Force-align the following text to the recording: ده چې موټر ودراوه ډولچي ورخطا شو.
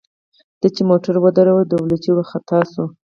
ده 0.61 0.67
چې 0.75 0.81
موټر 0.89 1.13
ودراوه 1.23 1.63
ډولچي 1.69 2.11
ورخطا 2.13 2.59
شو. 2.71 2.85